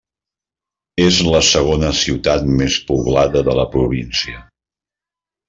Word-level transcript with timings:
És 1.03 1.19
la 1.35 1.41
segona 1.49 1.91
ciutat 1.99 2.49
més 2.63 2.79
poblada 2.89 3.45
de 3.51 3.57
la 3.61 3.67
província. 3.77 4.43